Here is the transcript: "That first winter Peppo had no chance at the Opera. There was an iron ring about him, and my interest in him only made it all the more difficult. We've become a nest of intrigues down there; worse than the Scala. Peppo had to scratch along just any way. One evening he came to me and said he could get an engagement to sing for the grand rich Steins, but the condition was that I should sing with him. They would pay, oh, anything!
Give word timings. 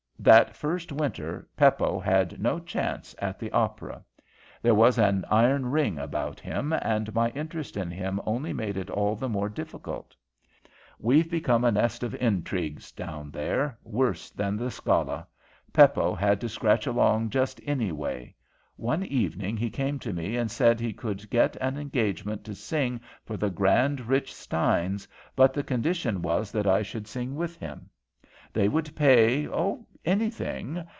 "That 0.23 0.55
first 0.55 0.91
winter 0.91 1.47
Peppo 1.57 1.99
had 1.99 2.39
no 2.39 2.59
chance 2.59 3.15
at 3.17 3.39
the 3.39 3.51
Opera. 3.51 4.03
There 4.61 4.75
was 4.75 4.99
an 4.99 5.25
iron 5.31 5.65
ring 5.71 5.97
about 5.97 6.39
him, 6.39 6.73
and 6.73 7.11
my 7.15 7.29
interest 7.31 7.75
in 7.75 7.89
him 7.89 8.21
only 8.23 8.53
made 8.53 8.77
it 8.77 8.91
all 8.91 9.15
the 9.15 9.27
more 9.27 9.49
difficult. 9.49 10.15
We've 10.99 11.27
become 11.27 11.63
a 11.65 11.71
nest 11.71 12.03
of 12.03 12.13
intrigues 12.13 12.91
down 12.91 13.31
there; 13.31 13.79
worse 13.83 14.29
than 14.29 14.57
the 14.57 14.69
Scala. 14.69 15.25
Peppo 15.73 16.13
had 16.13 16.39
to 16.41 16.49
scratch 16.49 16.85
along 16.85 17.31
just 17.31 17.59
any 17.65 17.91
way. 17.91 18.35
One 18.75 19.03
evening 19.03 19.57
he 19.57 19.71
came 19.71 19.97
to 19.97 20.13
me 20.13 20.37
and 20.37 20.51
said 20.51 20.79
he 20.79 20.93
could 20.93 21.27
get 21.31 21.55
an 21.55 21.77
engagement 21.79 22.43
to 22.43 22.53
sing 22.53 23.01
for 23.25 23.37
the 23.37 23.49
grand 23.49 24.01
rich 24.01 24.31
Steins, 24.35 25.07
but 25.35 25.51
the 25.51 25.63
condition 25.63 26.21
was 26.21 26.51
that 26.51 26.67
I 26.67 26.83
should 26.83 27.07
sing 27.07 27.35
with 27.35 27.57
him. 27.57 27.89
They 28.53 28.67
would 28.69 28.95
pay, 28.95 29.47
oh, 29.47 29.87
anything! 30.03 30.83